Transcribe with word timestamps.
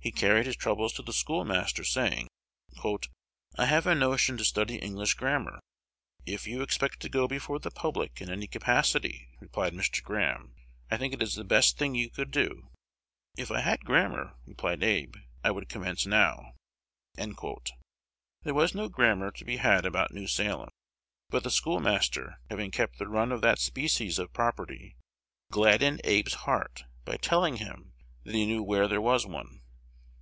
He 0.00 0.12
carried 0.12 0.46
his 0.46 0.56
troubles 0.56 0.94
to 0.94 1.02
the 1.02 1.12
schoolmaster, 1.12 1.84
saying, 1.84 2.28
"I 3.58 3.66
have 3.66 3.86
a 3.86 3.94
notion 3.94 4.38
to 4.38 4.44
study 4.44 4.76
English 4.76 5.14
grammar." 5.14 5.60
"If 6.24 6.46
you 6.46 6.62
expect 6.62 7.00
to 7.00 7.10
go 7.10 7.28
before 7.28 7.58
the 7.58 7.70
public 7.70 8.22
in 8.22 8.30
any 8.30 8.46
capacity," 8.46 9.28
replied 9.38 9.74
Mr. 9.74 10.02
Graham, 10.02 10.54
"I 10.90 10.96
think 10.96 11.12
it 11.12 11.34
the 11.34 11.44
best 11.44 11.76
thing 11.76 11.94
you 11.94 12.08
can 12.10 12.30
do." 12.30 12.70
"If 13.36 13.50
I 13.50 13.60
had 13.60 13.80
a 13.82 13.84
grammar," 13.84 14.34
replied 14.46 14.82
Abe, 14.82 15.14
"I 15.44 15.50
would 15.50 15.68
commence 15.68 16.06
now." 16.06 16.52
There 17.16 18.54
was 18.54 18.74
no 18.74 18.88
grammar 18.88 19.30
to 19.32 19.44
be 19.44 19.58
had 19.58 19.84
about 19.84 20.14
New 20.14 20.26
Salem; 20.28 20.70
but 21.28 21.42
the 21.42 21.50
schoolmaster, 21.50 22.40
having 22.48 22.70
kept 22.70 22.98
the 22.98 23.08
run 23.08 23.30
of 23.30 23.42
that 23.42 23.58
species 23.58 24.18
of 24.18 24.32
property, 24.32 24.96
gladdened 25.52 26.00
Abe's 26.04 26.34
heart 26.48 26.84
by 27.04 27.18
telling 27.18 27.56
him 27.56 27.92
that 28.24 28.34
he 28.34 28.46
knew 28.46 28.62
where 28.62 28.88
there 28.88 29.02
was 29.02 29.26
one. 29.26 29.60